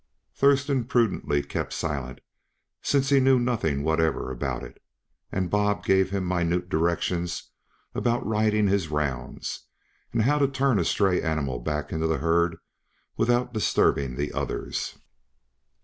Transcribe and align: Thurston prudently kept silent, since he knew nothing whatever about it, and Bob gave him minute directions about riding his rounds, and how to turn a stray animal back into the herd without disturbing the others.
Thurston 0.33 0.85
prudently 0.85 1.43
kept 1.43 1.71
silent, 1.73 2.21
since 2.81 3.09
he 3.09 3.19
knew 3.19 3.37
nothing 3.37 3.83
whatever 3.83 4.31
about 4.31 4.63
it, 4.63 4.81
and 5.31 5.51
Bob 5.51 5.85
gave 5.85 6.09
him 6.09 6.27
minute 6.27 6.69
directions 6.69 7.51
about 7.93 8.25
riding 8.25 8.67
his 8.67 8.87
rounds, 8.87 9.67
and 10.11 10.23
how 10.23 10.39
to 10.39 10.47
turn 10.47 10.79
a 10.79 10.85
stray 10.85 11.21
animal 11.21 11.59
back 11.59 11.91
into 11.91 12.07
the 12.07 12.17
herd 12.17 12.57
without 13.15 13.53
disturbing 13.53 14.15
the 14.15 14.33
others. 14.33 14.97